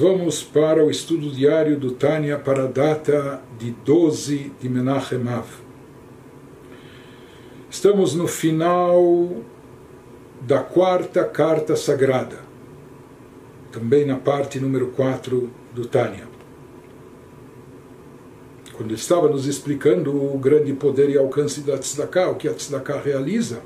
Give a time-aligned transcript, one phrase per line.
[0.00, 5.46] vamos para o estudo diário do Tânia para a data de 12 de Menachem Av.
[7.68, 9.42] Estamos no final
[10.40, 12.38] da quarta carta sagrada,
[13.70, 16.26] também na parte número 4 do Tânia.
[18.72, 22.54] Quando ele estava nos explicando o grande poder e alcance da Tzedakah, o que a
[22.54, 23.60] Tzedakah realiza,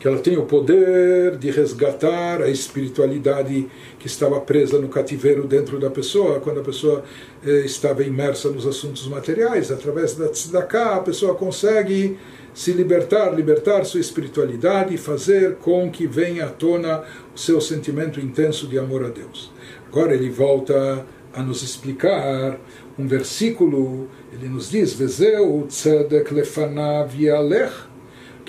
[0.00, 3.68] que ela tem o poder de resgatar a espiritualidade
[3.98, 7.04] que estava presa no cativeiro dentro da pessoa, quando a pessoa
[7.44, 9.70] eh, estava imersa nos assuntos materiais.
[9.70, 12.18] Através da tzedakah, a pessoa consegue
[12.54, 18.18] se libertar, libertar sua espiritualidade e fazer com que venha à tona o seu sentimento
[18.18, 19.52] intenso de amor a Deus.
[19.86, 22.58] Agora ele volta a nos explicar
[22.98, 27.89] um versículo, ele nos diz, Vezeu tzedek lefanav yalech,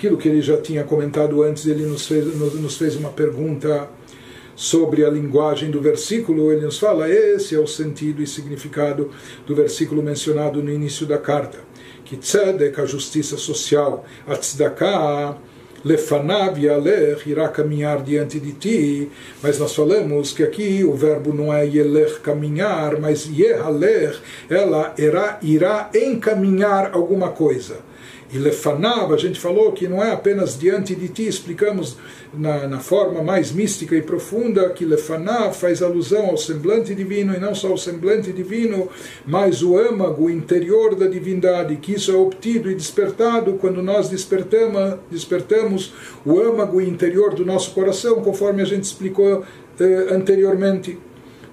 [0.02, 3.88] aquilo que ele já tinha comentado antes, ele nos fez, nos fez uma pergunta
[4.56, 9.12] sobre a linguagem do versículo, ele nos fala, esse é o sentido e significado
[9.46, 11.60] do versículo mencionado no início da carta,
[12.04, 15.38] que tzedek, a justiça social, a tzedakah,
[15.84, 19.08] lefanav yalech, irá caminhar diante de ti,
[19.40, 24.18] mas nós falamos que aqui o verbo não é yelech, caminhar, mas yehalech,
[24.50, 27.91] ela irá, irá encaminhar alguma coisa.
[28.32, 31.98] E lefanav, a gente falou que não é apenas diante de ti, explicamos
[32.32, 37.38] na, na forma mais mística e profunda que lefanav faz alusão ao semblante divino, e
[37.38, 38.88] não só ao semblante divino,
[39.26, 44.94] mas o âmago interior da divindade, que isso é obtido e despertado quando nós despertamos,
[45.10, 45.92] despertamos
[46.24, 49.44] o âmago interior do nosso coração, conforme a gente explicou
[49.78, 50.98] eh, anteriormente.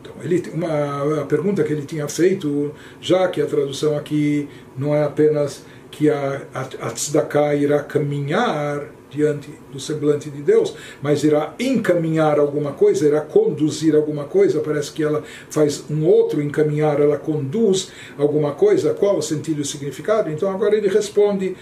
[0.01, 2.71] Então, ele, uma, a pergunta que ele tinha feito,
[3.01, 8.99] já que a tradução aqui não é apenas que a, a, a tzedakah irá caminhar
[9.09, 14.91] diante do semblante de Deus, mas irá encaminhar alguma coisa, irá conduzir alguma coisa, parece
[14.91, 19.65] que ela faz um outro encaminhar, ela conduz alguma coisa, qual o sentido e o
[19.65, 20.29] significado?
[20.29, 21.55] Então agora ele responde,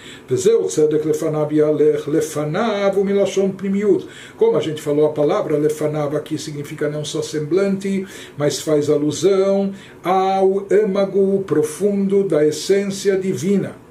[4.37, 8.05] como a gente falou, a palavra lefanav aqui significa não só semblante,
[8.37, 9.71] mas faz alusão
[10.03, 13.86] ao âmago profundo da essência divina.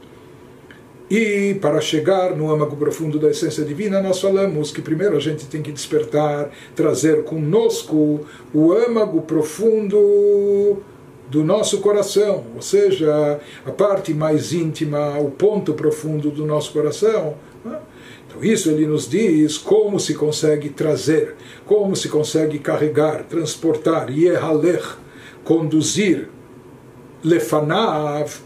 [1.09, 5.47] E para chegar no âmago profundo da essência divina, nós falamos que primeiro a gente
[5.47, 10.83] tem que despertar, trazer conosco o âmago profundo
[11.31, 17.35] do nosso coração, ou seja, a parte mais íntima, o ponto profundo do nosso coração.
[17.65, 17.79] Né?
[18.27, 24.87] Então, isso ele nos diz como se consegue trazer, como se consegue carregar, transportar, yehalech,
[25.45, 26.29] conduzir,
[27.23, 28.41] lefanav,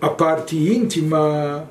[0.00, 1.68] a parte íntima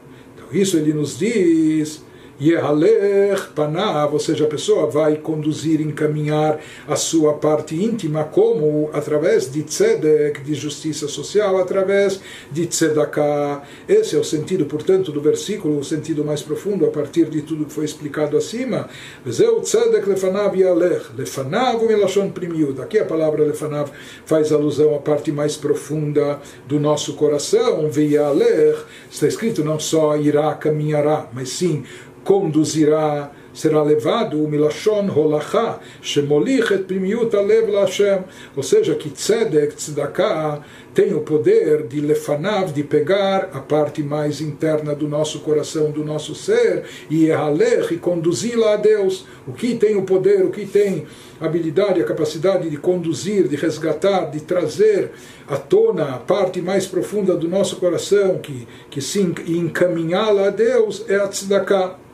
[0.52, 2.02] isso ele nos diz
[2.42, 9.52] Yehalech panav, ou seja, a pessoa vai conduzir, encaminhar a sua parte íntima como através
[9.52, 13.64] de tzedek, de justiça social, através de tzedakah.
[13.88, 17.66] Esse é o sentido, portanto, do versículo, o sentido mais profundo a partir de tudo
[17.66, 18.88] que foi explicado acima.
[19.26, 22.80] Vezeu tzedek lefanav yalech, lefanav milashon primiud.
[22.82, 23.90] Aqui a palavra lefanav
[24.26, 27.90] faz alusão à parte mais profunda do nosso coração.
[27.90, 28.80] Veyalech,
[29.12, 31.84] está escrito não só irá, caminhará, mas sim
[32.24, 38.24] conduzirá, será levado milashon holacha, shemolich et alev Hashem,
[38.56, 40.62] ou seja, que tzedek, tzedakah,
[40.94, 46.04] tem o poder de lefanav, de pegar a parte mais interna do nosso coração, do
[46.04, 49.26] nosso ser, e erralech, e conduzi-la a Deus.
[49.48, 51.06] O que tem o poder, o que tem
[51.40, 55.12] a habilidade, a capacidade de conduzir, de resgatar, de trazer
[55.48, 61.06] à tona a parte mais profunda do nosso coração, que, que sim, encaminhá-la a Deus,
[61.08, 62.09] é a tzedakah.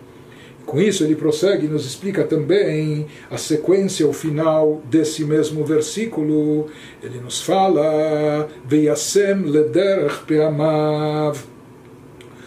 [0.65, 6.67] Com isso, ele prossegue e nos explica também a sequência, o final desse mesmo versículo.
[7.03, 11.37] Ele nos fala: Veiasem lederach peamav.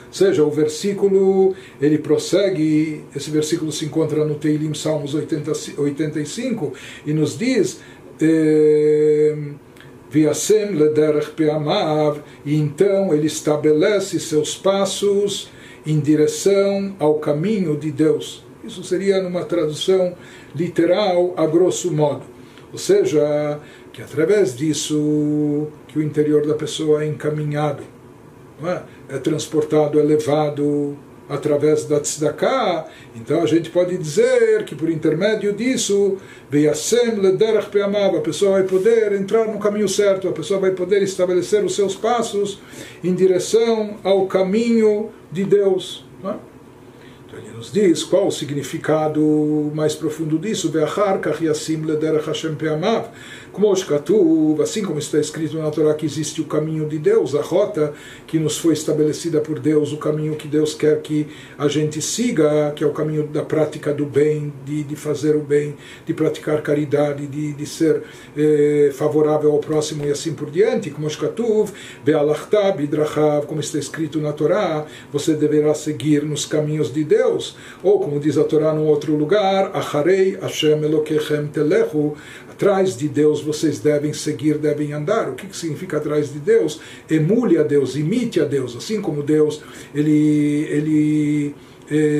[0.08, 6.72] Ou seja, o versículo, ele prossegue, esse versículo se encontra no Teilim Salmos 80, 85,
[7.06, 7.80] e nos diz.
[8.20, 9.36] Eh,
[10.10, 15.50] Viasem lederach peamav, e então ele estabelece seus passos
[15.86, 18.44] em direção ao caminho de Deus.
[18.64, 20.14] Isso seria numa tradução
[20.54, 22.22] literal, a grosso modo.
[22.72, 23.58] Ou seja,
[23.92, 27.82] que através disso que o interior da pessoa é encaminhado,
[28.62, 29.16] é?
[29.16, 30.96] é transportado, é levado
[31.28, 36.16] através da tzedakah, então a gente pode dizer que por intermédio disso,
[38.16, 41.94] a pessoa vai poder entrar no caminho certo, a pessoa vai poder estabelecer os seus
[41.94, 42.60] passos
[43.04, 46.04] em direção ao caminho de Deus.
[46.24, 46.34] É?
[47.26, 50.70] Então ele nos diz qual o significado mais profundo disso,
[54.62, 57.92] assim como está escrito na Torá que existe o caminho de Deus, a rota
[58.26, 61.26] que nos foi estabelecida por Deus, o caminho que Deus quer que
[61.58, 65.40] a gente siga, que é o caminho da prática do bem, de, de fazer o
[65.40, 65.76] bem,
[66.06, 68.02] de praticar caridade, de, de ser
[68.36, 71.06] eh, favorável ao próximo e assim por diante, como
[73.60, 78.44] está escrito na Torá, você deverá seguir nos caminhos de Deus, ou como diz a
[78.44, 82.14] Torá num outro lugar, Acharei Hashem Elokechem Telechu,
[82.58, 85.28] atrás de Deus vocês devem seguir, devem andar.
[85.28, 86.80] O que significa atrás de Deus?
[87.08, 89.62] Emule a Deus, imite a Deus, assim como Deus
[89.94, 91.54] ele ele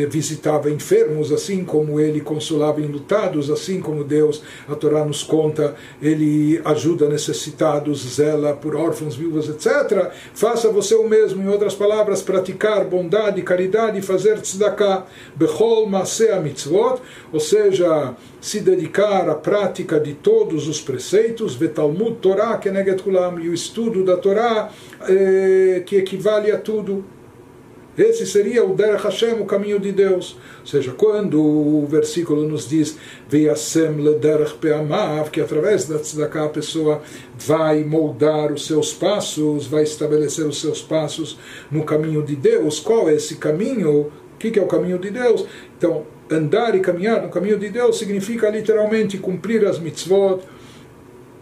[0.09, 6.61] visitava enfermos, assim como ele consolava enlutados, assim como Deus, a Torá nos conta, ele
[6.65, 10.11] ajuda necessitados, zela por órfãos, viúvas, etc.
[10.35, 17.01] Faça você o mesmo, em outras palavras, praticar bondade, caridade, fazer tzedakah, bechol masea mitzvot,
[17.33, 23.49] ou seja, se dedicar à prática de todos os preceitos, vetalmud Torá, keneget kulam, e
[23.49, 24.71] o estudo da Torá,
[25.09, 27.18] eh, que equivale a tudo.
[27.99, 30.37] Esse seria o Derech Hashem, o caminho de Deus.
[30.61, 32.97] Ou seja, quando o versículo nos diz
[35.33, 37.03] que através da tzedakah a pessoa
[37.37, 41.37] vai moldar os seus passos, vai estabelecer os seus passos
[41.71, 42.79] no caminho de Deus.
[42.79, 44.13] Qual é esse caminho?
[44.35, 45.45] O que é o caminho de Deus?
[45.77, 50.41] Então, andar e caminhar no caminho de Deus significa literalmente cumprir as mitzvot,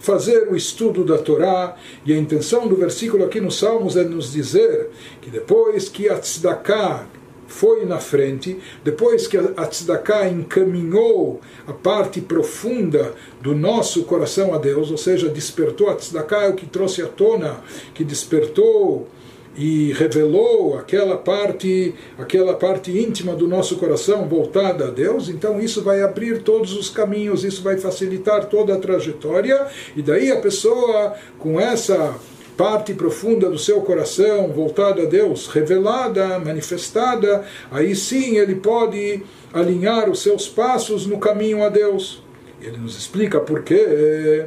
[0.06, 4.32] fazer o estudo da Torá, e a intenção do versículo aqui nos Salmos é nos
[4.32, 7.08] dizer que depois que a tzedakah
[7.48, 14.58] foi na frente, depois que a tzedakah encaminhou a parte profunda do nosso coração a
[14.58, 17.60] Deus, ou seja, despertou a tzedakah é o que trouxe à tona,
[17.92, 19.08] que despertou
[19.56, 25.82] e revelou aquela parte, aquela parte íntima do nosso coração voltada a Deus, então isso
[25.82, 29.66] vai abrir todos os caminhos, isso vai facilitar toda a trajetória,
[29.96, 32.14] e daí a pessoa com essa
[32.56, 39.22] parte profunda do seu coração voltada a Deus, revelada, manifestada, aí sim ele pode
[39.52, 42.22] alinhar os seus passos no caminho a Deus.
[42.60, 44.46] Ele nos explica por quê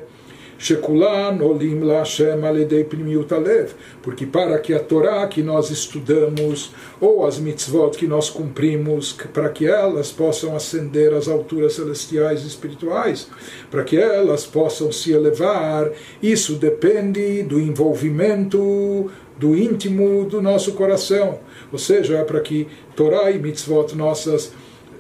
[0.60, 3.72] Shekulan olim la Hashem aledei primiut alev,
[4.04, 9.48] porque para que a Torá que nós estudamos, ou as mitzvot que nós cumprimos, para
[9.48, 13.30] que elas possam ascender às alturas celestiais e espirituais,
[13.72, 15.90] para que elas possam se elevar,
[16.22, 21.40] isso depende do envolvimento do íntimo do nosso coração,
[21.72, 22.68] ou seja, para que
[22.98, 24.52] Torá e mitzvot nossas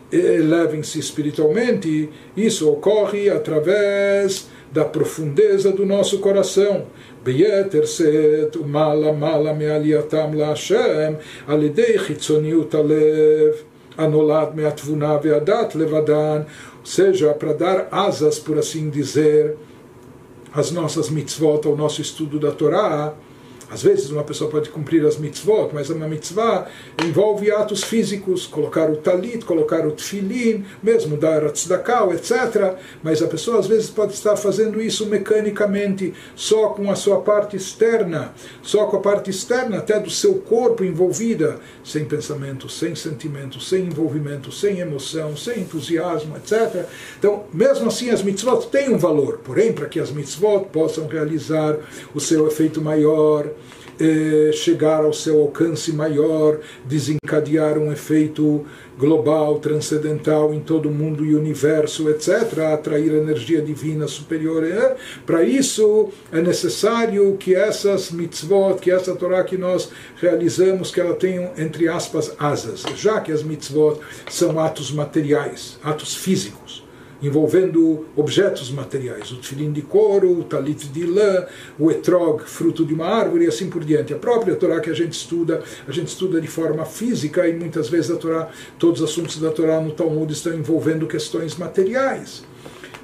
[0.09, 6.82] elevem-se espiritualmente, isso ocorre através da profundeza do nosso coração.
[7.24, 11.12] ביתר שאת ומעלה מעלה מעלייתם להשם
[11.46, 13.54] על ידי חיצוניות הלב
[13.98, 16.42] הנולד מהתבונה והדת לבדן,
[16.84, 19.56] ou seja, para dar asas, por assim dizer,
[20.52, 23.14] às nossas mitzvot, ao nosso estudo da Torá,
[23.71, 26.67] às vezes uma pessoa pode cumprir as mitzvot, mas uma mitzvah
[27.05, 32.75] envolve atos físicos, colocar o talit, colocar o tefilin, mesmo dar a tzedakah, etc.
[33.03, 37.55] Mas a pessoa às vezes pode estar fazendo isso mecanicamente, só com a sua parte
[37.55, 38.33] externa,
[38.63, 43.85] só com a parte externa até do seu corpo envolvida, sem pensamento, sem sentimento, sem
[43.85, 46.85] envolvimento, sem emoção, sem entusiasmo, etc.
[47.19, 51.77] Então, mesmo assim, as mitzvot têm um valor, porém, para que as mitzvot possam realizar
[52.15, 53.49] o seu efeito maior,
[53.99, 58.65] eh, chegar ao seu alcance maior, desencadear um efeito
[58.97, 64.63] global, transcendental em todo o mundo e universo, etc., atrair energia divina superior.
[64.65, 64.95] É?
[65.25, 71.15] Para isso é necessário que essas mitzvot, que essa Torá que nós realizamos, que ela
[71.15, 76.88] tenha, entre aspas, asas, já que as mitzvot são atos materiais, atos físicos
[77.21, 81.45] envolvendo objetos materiais, o tefilim de couro, o talit de lã,
[81.77, 84.13] o etrog, fruto de uma árvore e assim por diante.
[84.13, 87.89] A própria Torá que a gente estuda, a gente estuda de forma física e muitas
[87.89, 92.43] vezes a Torá, todos os assuntos da Torá no Talmud estão envolvendo questões materiais.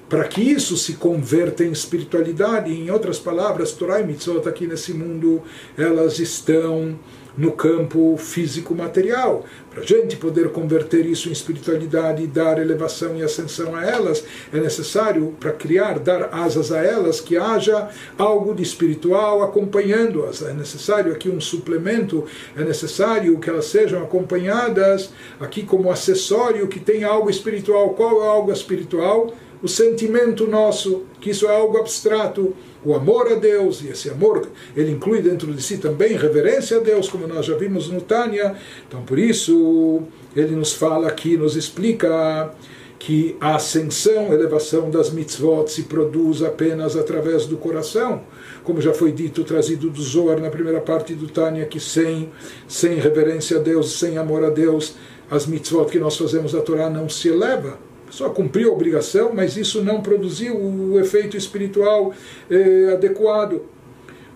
[0.07, 4.93] Para que isso se converta em espiritualidade, em outras palavras, Torá e Mitzvot aqui nesse
[4.93, 5.41] mundo,
[5.77, 6.97] elas estão
[7.37, 9.45] no campo físico-material.
[9.69, 14.23] Para a gente poder converter isso em espiritualidade e dar elevação e ascensão a elas,
[14.53, 20.41] é necessário, para criar, dar asas a elas, que haja algo de espiritual acompanhando-as.
[20.43, 25.09] É necessário aqui um suplemento, é necessário que elas sejam acompanhadas
[25.39, 27.89] aqui como acessório que tem algo espiritual.
[27.95, 29.33] Qual é algo espiritual?
[29.65, 34.47] O sentimento nosso, que isso é algo abstrato o amor a Deus, e esse amor
[34.77, 38.55] ele inclui dentro de si também reverência a Deus, como nós já vimos no Tânia.
[38.87, 40.03] Então, por isso,
[40.35, 42.53] ele nos fala aqui, nos explica
[42.99, 48.21] que a ascensão, elevação das mitzvot se produz apenas através do coração,
[48.63, 52.29] como já foi dito, trazido do Zohar na primeira parte do Tânia, que sem,
[52.67, 54.93] sem reverência a Deus, sem amor a Deus,
[55.27, 57.83] as mitzvot que nós fazemos da Torá não se eleva.
[58.15, 62.13] Só cumpriu a obrigação, mas isso não produziu o efeito espiritual
[62.49, 63.63] eh, adequado.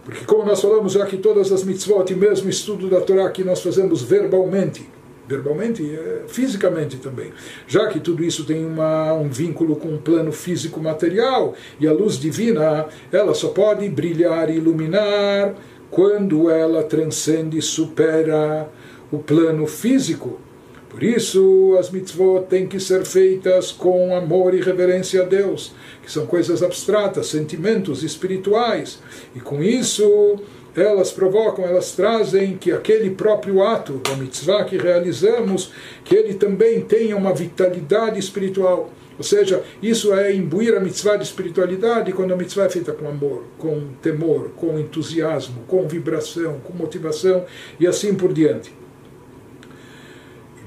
[0.04, 3.42] Porque, como nós falamos já que todas as mitzvot e mesmo estudo da Torá que
[3.42, 4.86] nós fazemos verbalmente,
[5.26, 7.32] verbalmente e é, fisicamente também.
[7.70, 11.94] Já que tudo isso tem uma, um vínculo com o plano físico material e a
[11.94, 15.56] luz divina, ela só pode brilhar e iluminar
[15.90, 18.70] quando ela transcende e supera
[19.10, 20.49] o plano físico.
[20.90, 26.12] Por isso, as mitzvot têm que ser feitas com amor e reverência a Deus, que
[26.12, 29.00] são coisas abstratas, sentimentos espirituais.
[29.36, 30.40] E com isso,
[30.76, 35.72] elas provocam, elas trazem que aquele próprio ato da mitzvah que realizamos,
[36.04, 38.90] que ele também tenha uma vitalidade espiritual.
[39.16, 43.08] Ou seja, isso é imbuir a mitzvah de espiritualidade quando a mitzvah é feita com
[43.08, 47.46] amor, com temor, com entusiasmo, com vibração, com motivação
[47.80, 48.74] e assim por diante.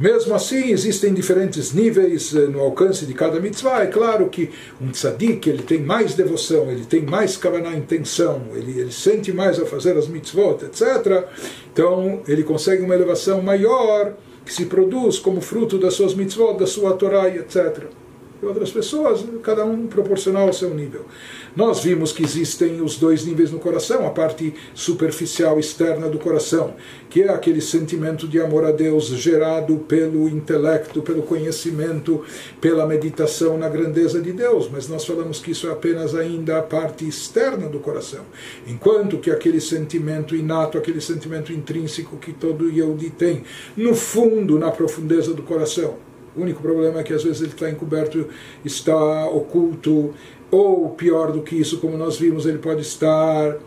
[0.02, 3.84] Mesmo assim, existem diferentes níveis eh, no alcance de cada mitzvah.
[3.84, 8.80] É claro que um tzadik, ele tem mais devoção, ele tem mais kavaná, intenção, ele,
[8.80, 11.28] ele sente mais a fazer as mitzvot, etc.
[11.72, 16.66] Então, ele consegue uma elevação maior que se produz como fruto das suas mitzvot, da
[16.66, 18.01] sua Torá, etc
[18.42, 21.06] e outras pessoas, cada um proporcional ao seu nível.
[21.54, 26.74] Nós vimos que existem os dois níveis no coração, a parte superficial externa do coração,
[27.08, 32.24] que é aquele sentimento de amor a Deus gerado pelo intelecto, pelo conhecimento,
[32.60, 36.62] pela meditação na grandeza de Deus, mas nós falamos que isso é apenas ainda a
[36.62, 38.24] parte externa do coração,
[38.66, 43.44] enquanto que aquele sentimento inato, aquele sentimento intrínseco que todo Yehudi tem,
[43.76, 45.96] no fundo, na profundeza do coração,
[46.36, 48.26] o único problema é que às vezes ele está encoberto,
[48.64, 50.14] está oculto,
[50.50, 53.58] ou pior do que isso, como nós vimos, ele pode estar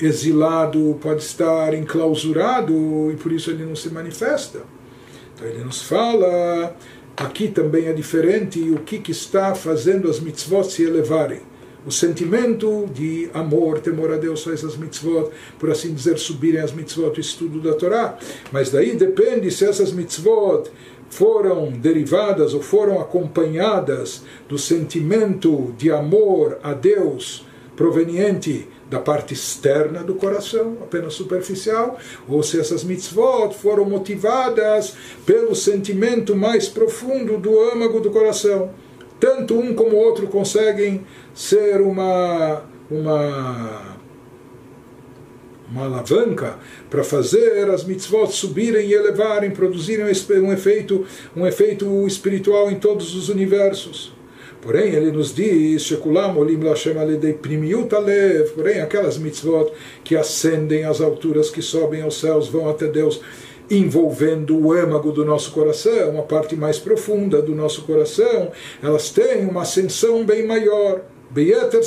[0.00, 4.60] exilado, pode estar enclausurado e por isso ele não se manifesta.
[5.34, 6.76] Então ele nos fala,
[7.16, 11.40] aqui também é diferente, o que, que está fazendo as mitzvot se elevarem.
[11.84, 16.72] O sentimento de amor, temor a Deus faz as mitzvot, por assim dizer, subirem as
[16.72, 18.16] mitzvot, o estudo da Torá.
[18.52, 20.70] Mas daí depende se essas mitzvot
[21.12, 27.44] foram derivadas ou foram acompanhadas do sentimento de amor a Deus
[27.76, 34.94] proveniente da parte externa do coração, apenas superficial, ou se essas mitzvot foram motivadas
[35.26, 38.70] pelo sentimento mais profundo do âmago do coração.
[39.20, 43.91] Tanto um como o outro conseguem ser uma, uma
[45.72, 46.58] uma alavanca
[46.90, 53.14] para fazer as mitzvot subirem e elevarem, produzirem um efeito, um efeito espiritual em todos
[53.14, 54.12] os universos.
[54.60, 55.90] Porém, ele nos diz,
[58.54, 59.72] porém, aquelas mitzvot
[60.04, 63.20] que ascendem às alturas, que sobem aos céus, vão até Deus,
[63.68, 68.52] envolvendo o âmago do nosso coração, a parte mais profunda do nosso coração,
[68.82, 71.00] elas têm uma ascensão bem maior.
[71.32, 71.80] Beyeter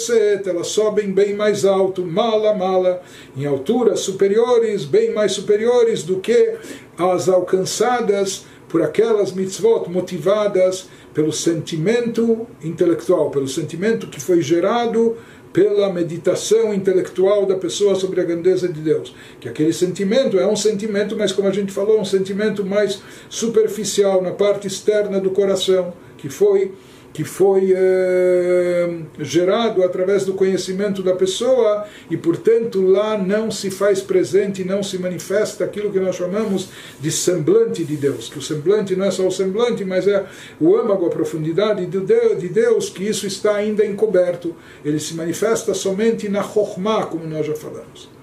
[0.48, 3.02] elas sobem bem mais alto, mala, mala,
[3.38, 6.56] em alturas superiores, bem mais superiores do que
[6.98, 15.16] as alcançadas por aquelas mitzvot motivadas pelo sentimento intelectual, pelo sentimento que foi gerado
[15.54, 19.16] pela meditação intelectual da pessoa sobre a grandeza de Deus.
[19.40, 24.22] Que aquele sentimento é um sentimento, mas como a gente falou, um sentimento mais superficial,
[24.22, 26.74] na parte externa do coração, que foi
[27.16, 34.02] que foi é, gerado através do conhecimento da pessoa e, portanto, lá não se faz
[34.02, 36.68] presente, não se manifesta aquilo que nós chamamos
[37.00, 38.28] de semblante de Deus.
[38.28, 40.26] Que o semblante não é só o semblante, mas é
[40.60, 44.54] o âmago, a profundidade de Deus, que isso está ainda encoberto.
[44.84, 48.15] Ele se manifesta somente na Chokhmah, como nós já falamos.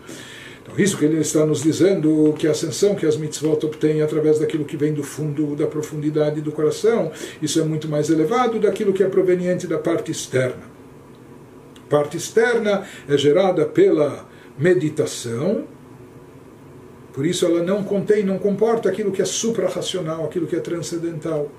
[0.73, 4.39] Então, isso que ele está nos dizendo, que a ascensão que as mitzvot obtêm através
[4.39, 7.13] daquilo que vem do fundo, da profundidade do coração,
[7.43, 10.63] isso é muito mais elevado daquilo que é proveniente da parte externa.
[11.77, 14.27] A parte externa é gerada pela
[14.59, 15.65] meditação,
[17.13, 21.51] por isso ela não contém, não comporta aquilo que é suprarracional, aquilo que é transcendental.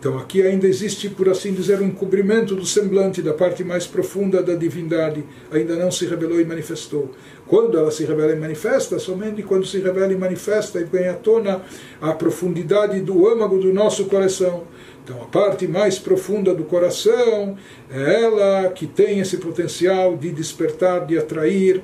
[0.00, 4.42] Então aqui ainda existe, por assim dizer, um encobrimento do semblante da parte mais profunda
[4.42, 7.10] da divindade, ainda não se revelou e manifestou.
[7.46, 11.12] Quando ela se revela e manifesta, somente quando se revela e manifesta e vem à
[11.12, 11.60] tona
[12.00, 14.64] a profundidade do âmago do nosso coração.
[15.04, 17.58] Então a parte mais profunda do coração
[17.90, 21.82] é ela que tem esse potencial de despertar, de atrair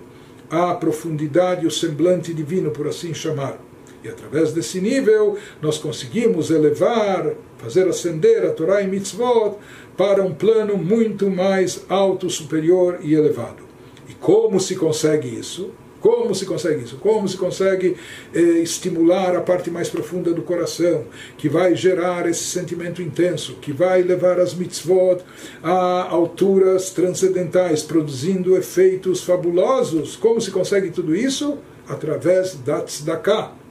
[0.49, 3.61] a profundidade, o semblante divino, por assim chamar.
[4.07, 9.57] E através desse nível, nós conseguimos elevar, fazer ascender a Torá e Mitzvot
[9.97, 13.65] para um plano muito mais alto, superior e elevado.
[14.09, 15.73] E como se consegue isso?
[15.99, 16.99] Como se consegue isso?
[16.99, 17.97] Como se consegue
[18.33, 23.73] eh, estimular a parte mais profunda do coração, que vai gerar esse sentimento intenso, que
[23.73, 25.25] vai levar as mitzvot
[25.65, 30.15] a alturas transcendentais, produzindo efeitos fabulosos?
[30.15, 31.59] Como se consegue tudo isso?
[31.89, 33.66] Através da tzedakah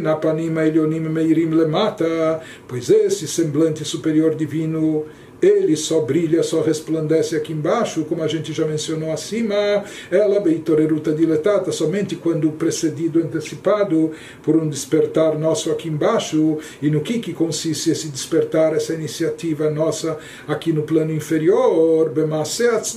[0.00, 5.06] na panima elionim meirim lemata, pois esse semblante superior divino
[5.42, 11.12] ele só brilha, só resplandece aqui embaixo, como a gente já mencionou acima, ela beitoreruta
[11.12, 14.12] diletata, somente quando precedido, antecipado
[14.44, 19.68] por um despertar nosso aqui embaixo, e no que, que consiste esse despertar, essa iniciativa
[19.68, 20.16] nossa
[20.46, 22.96] aqui no plano inferior, bemaseat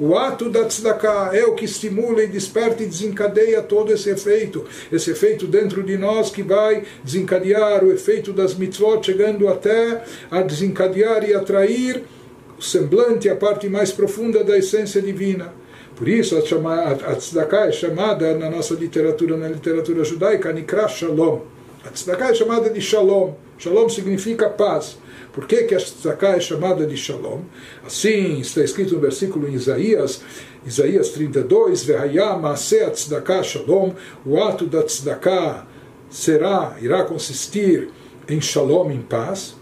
[0.00, 4.64] o ato da tzedakah é o que estimula e desperta e desencadeia todo esse efeito.
[4.90, 10.40] Esse efeito dentro de nós que vai desencadear o efeito das mitzvot, chegando até a
[10.40, 12.02] desencadear e atrair
[12.58, 15.52] o semblante, a parte mais profunda da essência divina.
[15.94, 20.88] Por isso a, chama, a tzedakah é chamada na nossa literatura, na literatura judaica, nikra
[20.88, 21.40] shalom.
[21.84, 23.34] A tzedakah é chamada de shalom.
[23.58, 24.96] Shalom significa paz.
[25.40, 27.40] Por que, que a tzedakah é chamada de shalom?
[27.82, 30.20] Assim está escrito no versículo em Isaías,
[30.66, 33.94] Isaías 32, Vehayama tzedakah shalom,
[34.26, 35.66] o ato da tzedakah
[36.10, 37.88] será, irá consistir
[38.28, 39.56] em shalom, em paz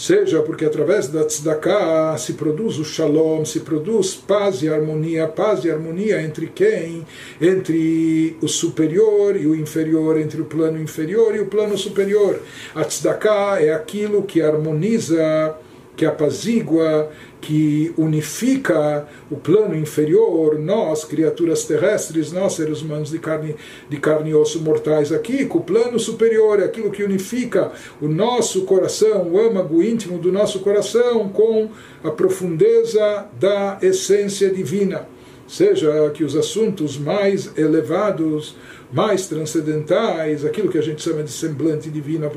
[0.00, 5.62] seja porque através da tzedakah se produz o shalom, se produz paz e harmonia, paz
[5.62, 7.06] e harmonia entre quem?
[7.38, 12.40] Entre o superior e o inferior, entre o plano inferior e o plano superior.
[12.74, 15.54] A tzedakah é aquilo que harmoniza
[16.00, 17.10] que apazigua,
[17.42, 23.54] que unifica o plano inferior, nós, criaturas terrestres, nós, seres humanos de carne,
[23.86, 28.08] de carne e osso mortais aqui, com o plano superior, é aquilo que unifica o
[28.08, 31.68] nosso coração, o âmago íntimo do nosso coração, com
[32.02, 35.06] a profundeza da essência divina.
[35.50, 38.54] Seja que os assuntos mais elevados
[38.92, 42.30] mais transcendentais, aquilo que a gente chama de semblante divino, a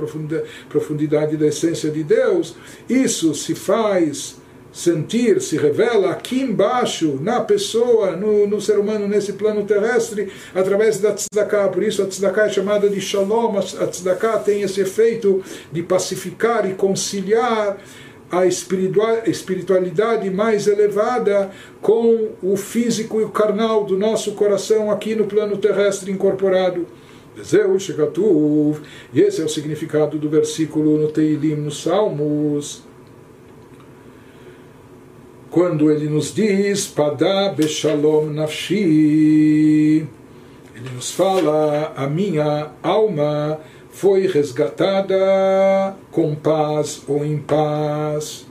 [0.68, 2.56] profundidade da essência de Deus,
[2.90, 4.38] isso se faz
[4.72, 10.98] sentir, se revela aqui embaixo, na pessoa, no, no ser humano, nesse plano terrestre, através
[10.98, 11.70] da tzedakah.
[11.70, 16.68] Por isso a tzedakah é chamada de shalom, a tzedakah tem esse efeito de pacificar
[16.68, 17.78] e conciliar
[18.34, 25.26] a espiritualidade mais elevada com o físico e o carnal do nosso coração aqui no
[25.26, 26.88] plano terrestre incorporado.
[27.36, 32.84] E esse é o significado do versículo no Teilim, nos Salmos.
[35.50, 40.08] Quando ele nos diz, Padá Beshalom Nafshi,
[40.76, 43.60] ele nos fala, a minha alma
[43.94, 48.48] foi resgatada com paz ou em paz.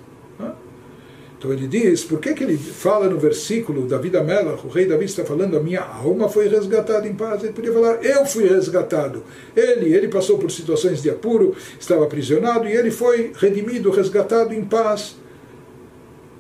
[1.37, 5.07] Então ele diz, por que, que ele fala no versículo Davi Melach, o rei Davi
[5.07, 7.43] está falando, a minha alma foi resgatada em paz.
[7.43, 9.25] Ele podia falar, eu fui resgatado.
[9.57, 14.65] Ele, ele passou por situações de apuro, estava aprisionado e ele foi redimido, resgatado em
[14.65, 15.17] paz.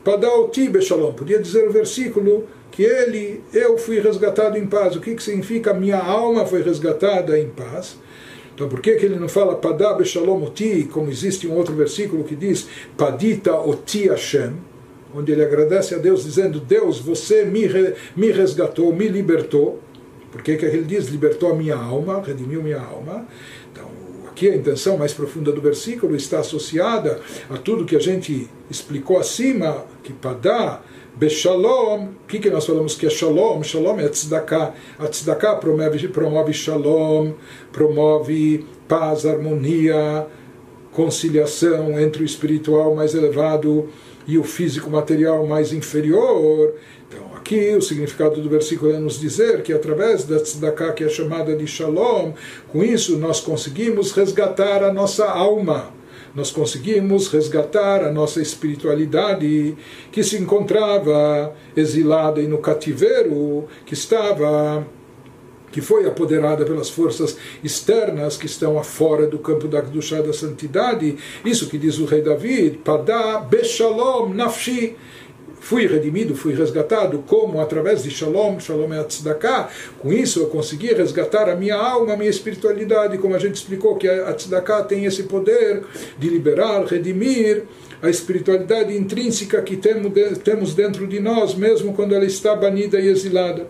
[0.05, 1.13] Padal Tibe Shalom.
[1.15, 4.95] Podia dizer o versículo que ele, eu fui resgatado em paz.
[4.95, 7.97] O que, que significa minha alma foi resgatada em paz?
[8.63, 12.23] Então por que, que ele não fala Padá Beshalom Oti, como existe um outro versículo
[12.23, 14.53] que diz Padita Oti Hashem,
[15.13, 17.69] onde ele agradece a Deus dizendo Deus, você me,
[18.15, 19.81] me resgatou, me libertou.
[20.31, 23.27] Por que, que ele diz libertou a minha alma, redimiu minha alma?
[23.73, 23.91] Então
[24.29, 27.21] aqui a intenção mais profunda do versículo está associada
[27.51, 30.83] a tudo que a gente explicou acima, que Padá
[31.15, 33.63] Beshalom, o que, que nós falamos que é Shalom?
[33.63, 34.73] Shalom é tzedakah.
[34.99, 37.33] A tzedakah promove, promove Shalom,
[37.71, 40.27] promove paz, harmonia,
[40.91, 43.91] conciliação entre o espiritual mais elevado
[44.27, 46.75] e o físico material mais inferior.
[47.07, 51.11] Então, aqui o significado do versículo é nos dizer que através da tzedakah, que é
[51.11, 52.33] chamada de Shalom,
[52.73, 55.93] com isso nós conseguimos resgatar a nossa alma
[56.35, 59.77] nós conseguimos resgatar a nossa espiritualidade
[60.11, 64.87] que se encontrava exilada e no cativeiro, que estava
[65.71, 71.17] que foi apoderada pelas forças externas que estão afora do campo da Kedushá da santidade.
[71.45, 74.95] Isso que diz o rei David, Padá Beshalom Nafshi
[75.62, 80.48] fui redimido, fui resgatado, como através de Shalom, Shalom é a Tzedakah, com isso eu
[80.48, 84.84] consegui resgatar a minha alma, a minha espiritualidade, como a gente explicou que a Tzedakah
[84.84, 85.84] tem esse poder
[86.18, 87.64] de liberar, redimir
[88.02, 93.68] a espiritualidade intrínseca que temos dentro de nós, mesmo quando ela está banida e exilada.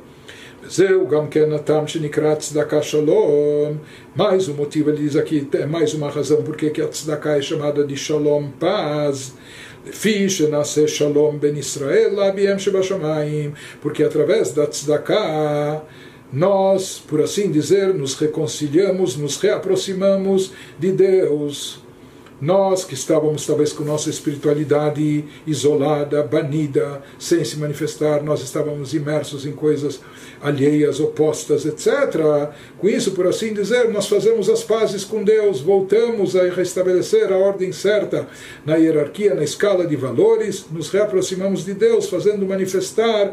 [0.69, 3.77] זהו גם כן הטעם שנקרא צדקה שלום.
[4.15, 7.41] Mais um motivo, ele diz aqui, é mais uma razão porque que a tzedakah é
[7.41, 9.35] chamada de shalom, paz.
[10.86, 12.56] Shalom ben Israel abiem.
[13.80, 15.82] Porque através da tzedakah
[16.32, 21.82] nós, por assim dizer, nos reconciliamos, nos reaproximamos de Deus.
[22.40, 29.46] Nós que estávamos talvez com nossa espiritualidade isolada, banida, sem se manifestar, nós estávamos imersos
[29.46, 30.00] em coisas
[30.42, 32.50] alheias, opostas, etc.
[32.78, 37.38] Com isso, por assim dizer, nós fazemos as pazes com Deus, voltamos a restabelecer a
[37.38, 38.26] ordem certa
[38.66, 43.32] na hierarquia, na escala de valores, nos reaproximamos de Deus, fazendo manifestar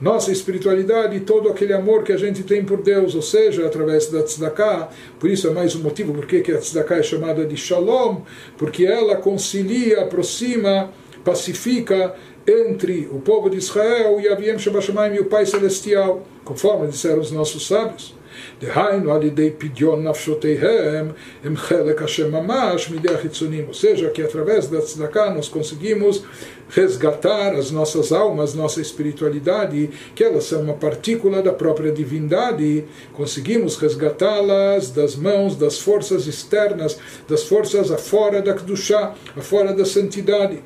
[0.00, 4.08] nossa espiritualidade e todo aquele amor que a gente tem por Deus, ou seja, através
[4.08, 4.88] da tzedakah.
[5.18, 8.22] Por isso é mais um motivo porque que a tzedakah é chamada de shalom,
[8.56, 10.90] porque ela concilia, aproxima,
[11.24, 12.14] pacifica
[12.47, 17.31] entre o povo de Israel e Aviem Shabashamayim e o Pai Celestial, conforme disseram os
[17.31, 18.13] nossos sábios.
[18.61, 21.11] דהיינו על ידי פדיון נפשותיהם
[21.43, 23.65] הם חלק השם ממש מידי החיצונים.
[23.67, 26.23] Ou seja, que através da tzedakah nós conseguimos
[26.69, 33.77] resgatar as nossas almas, nossa espiritualidade, que elas são uma partícula da própria divindade, conseguimos
[33.77, 40.57] resgatá-las das mãos das forças externas, das forças afora da Kedushá, afora da santidade.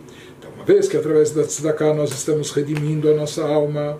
[0.63, 3.99] Uma vez que através da tzedakah nós estamos redimindo a nossa alma,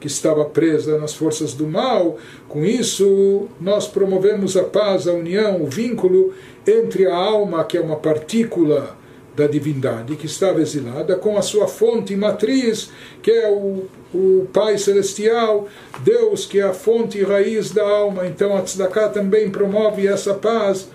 [0.00, 2.18] que estava presa nas forças do mal.
[2.48, 6.34] Com isso, nós promovemos a paz, a união, o vínculo
[6.66, 8.96] entre a alma, que é uma partícula
[9.36, 12.90] da divindade que estava exilada, com a sua fonte matriz,
[13.22, 15.68] que é o, o Pai Celestial,
[16.00, 18.26] Deus, que é a fonte e raiz da alma.
[18.26, 20.88] Então a Tzedakah também promove essa paz,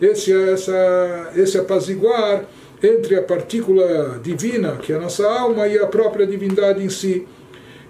[0.00, 2.46] esse, essa, esse apaziguar
[2.82, 7.26] entre a partícula divina, que é a nossa alma, e a própria divindade em si.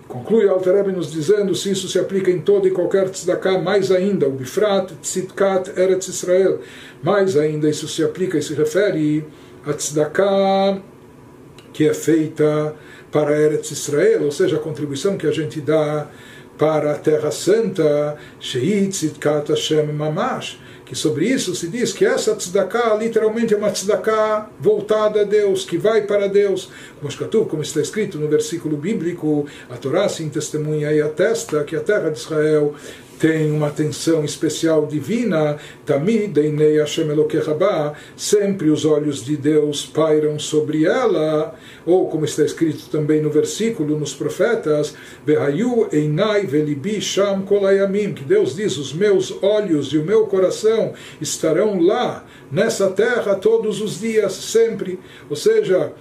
[0.06, 4.28] Conclui Alter nos dizendo se isso se aplica em todo e qualquer tzedakah, mais ainda,
[4.28, 6.60] o Bifrat, Tzidkat, Eretz Israel,
[7.02, 9.24] mais ainda isso se aplica e se refere
[9.64, 10.82] a tzedakah
[11.72, 12.74] que é feita
[13.10, 16.08] para Eretz Israel, ou seja, a contribuição que a gente dá
[16.58, 22.34] para a Terra Santa, Sheit Tzidkat Hashem Mamash, que sobre isso se diz que essa
[22.34, 26.68] tzedakah literalmente é uma tzedakah voltada a Deus, que vai para Deus.
[27.00, 31.80] Como, como está escrito no versículo bíblico, a Torá sim testemunha e atesta que a
[31.80, 32.74] terra de Israel
[33.22, 35.56] tem uma atenção especial divina,
[35.86, 41.54] Tamid Einei Hashem Elokechabá, sempre os olhos de Deus pairam sobre ela,
[41.86, 48.24] ou como está escrito também no versículo, nos profetas, Vehayu Einai Velibi Sham Kolayamim, que
[48.24, 54.00] Deus diz, os meus olhos e o meu coração estarão lá, nessa terra, todos os
[54.00, 54.98] dias, sempre.
[55.30, 55.92] Ou seja,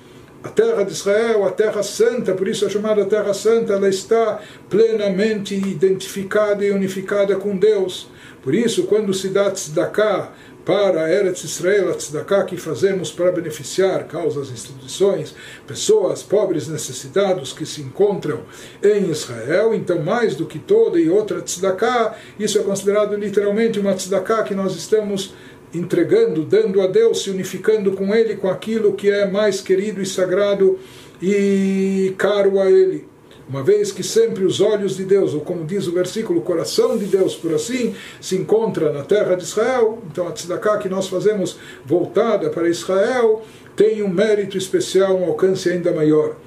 [0.44, 4.40] a terra de Israel, a terra santa, por isso é chamada terra santa, ela está
[4.70, 8.10] plenamente identificada e unificada com Deus.
[8.42, 10.32] Por isso, quando se dá tzedakah
[10.66, 15.36] para a Eretz Israel, a tzedakah que fazemos para beneficiar causas, instituições,
[15.68, 18.42] pessoas pobres, necessitados que se encontram
[18.84, 23.94] em Israel, então mais do que toda e outra tzedakah, isso é considerado literalmente uma
[23.94, 25.34] tzedakah que nós estamos
[25.74, 30.06] entregando, dando a Deus, se unificando com Ele, com aquilo que é mais querido e
[30.06, 30.78] sagrado
[31.22, 33.10] e caro a Ele.
[33.48, 36.98] Uma vez que sempre os olhos de Deus, ou como diz o versículo, o coração
[36.98, 41.08] de Deus, por assim, se encontra na terra de Israel, então a tzedakah que nós
[41.08, 43.42] fazemos voltada para Israel
[43.76, 46.38] tem um mérito especial, um alcance ainda maior.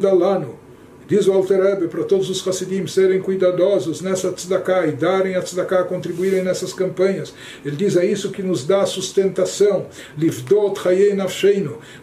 [0.00, 0.67] dalano
[1.08, 5.42] Diz o Alter Rebbe para todos os Hassidim serem cuidadosos nessa tzedakah e darem a
[5.42, 7.32] tzedakah, contribuírem nessas campanhas.
[7.64, 9.86] Ele diz é isso que nos dá sustentação,
[10.18, 11.16] livdot hayei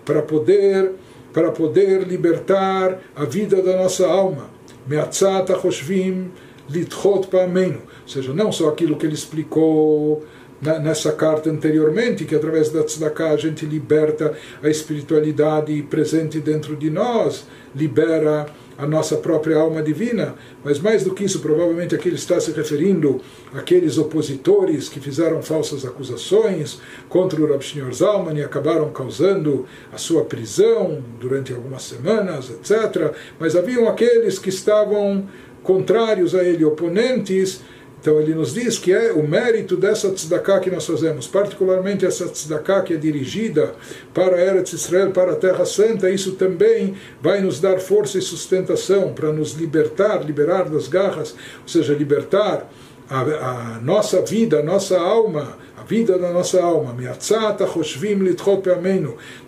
[0.04, 0.94] para poder
[1.32, 4.50] para poder libertar a vida da nossa alma.
[4.88, 6.32] Me'atzat achoshvim
[6.70, 7.82] litchot pa'amenu.
[8.04, 10.24] Ou seja, não só aquilo que ele explicou
[10.62, 16.89] nessa carta anteriormente, que através da tzedakah a gente liberta a espiritualidade presente dentro de
[16.89, 22.16] nós, libera a nossa própria alma divina, mas mais do que isso, provavelmente aqui ele
[22.16, 23.22] está se referindo
[23.54, 29.98] àqueles opositores que fizeram falsas acusações contra o Rav Shneur Zalman e acabaram causando a
[29.98, 33.14] sua prisão durante algumas semanas, etc.
[33.40, 35.26] Mas haviam aqueles que estavam
[35.64, 37.62] contrários a ele, oponentes,
[38.06, 42.28] então ele nos diz que é o mérito dessa tzedakah que nós fazemos, particularmente essa
[42.28, 43.74] tzedakah que é dirigida
[44.13, 49.12] para Eretz Israel, para a Terra Santa, isso também vai nos dar força e sustentação
[49.12, 51.32] para nos libertar, liberar das garras,
[51.63, 52.70] ou seja, libertar
[53.10, 56.96] a, a nossa vida, a nossa alma, a vida da nossa alma,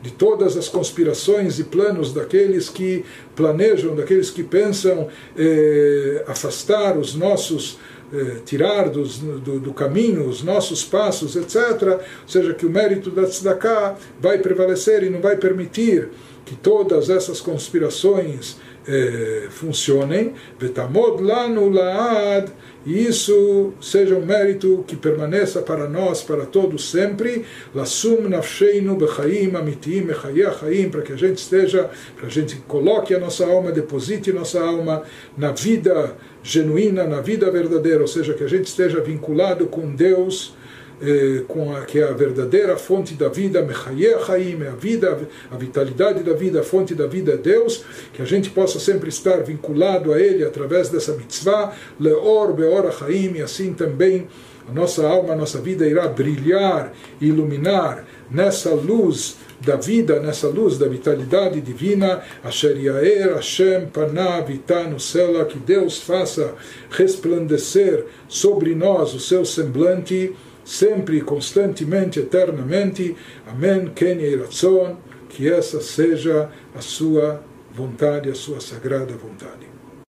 [0.01, 7.13] de todas as conspirações e planos daqueles que planejam, daqueles que pensam eh, afastar os
[7.13, 7.77] nossos
[8.13, 11.81] eh, tirar dos, do, do, caminho os nossos passos, etc.
[11.83, 16.09] Ou seja, que o mérito da tzedakah vai prevalecer e não vai permitir
[16.45, 20.33] que todas essas conspirações eh, funcionem.
[20.57, 22.49] Vetamod lanu laad
[22.87, 27.43] e isso seja um mérito que permaneça para nós, para todos sempre,
[27.75, 33.19] lasum nafsheinu bechaim amitim mechayachaim, para que a gente esteja, para a gente coloque a
[33.19, 35.03] nossa alma, deposite nossa alma
[35.37, 40.55] na vida genuína, na vida verdadeira, ou seja, que a gente esteja vinculado com Deus,
[41.01, 45.19] eh, com a, que é a verdadeira fonte da vida, Mechayer Haim, é a vida,
[45.51, 47.83] a vitalidade da vida, a fonte da vida é Deus,
[48.13, 53.33] que a gente possa sempre estar vinculado a Ele através dessa mitzvah, Leor Beor Haim,
[53.35, 54.27] e assim também
[54.67, 60.77] a nossa alma, a nossa vida irá brilhar, iluminar nessa luz da vida, nessa luz
[60.77, 66.53] da vitalidade divina, Asher Yaer Hashem Panav Itanu Sela, que Deus faça
[66.89, 70.35] resplandecer sobre nós o seu semblante,
[70.67, 73.15] sempre, constantemente, eternamente.
[73.47, 73.89] Amém.
[73.95, 74.97] Ken Ratzon,
[75.29, 77.41] que essa seja a sua
[77.73, 79.76] vontade, a sua sagrada vontade.